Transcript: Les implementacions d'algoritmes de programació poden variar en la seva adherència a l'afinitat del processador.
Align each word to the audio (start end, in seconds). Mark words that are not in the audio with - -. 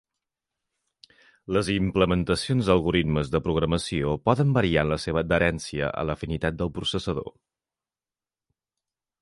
Les 1.57 1.67
implementacions 1.73 2.69
d'algoritmes 2.71 3.29
de 3.35 3.41
programació 3.49 4.15
poden 4.31 4.57
variar 4.57 4.87
en 4.87 4.91
la 4.95 4.99
seva 5.07 5.23
adherència 5.25 5.93
a 6.03 6.07
l'afinitat 6.11 6.61
del 6.63 6.73
processador. 6.79 7.33